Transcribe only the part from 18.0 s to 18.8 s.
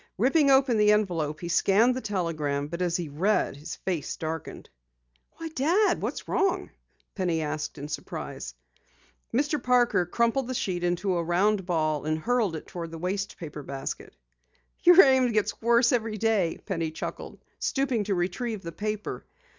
to retrieve the